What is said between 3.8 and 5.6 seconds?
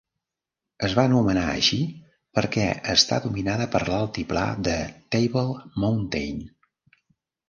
l'altiplà de Table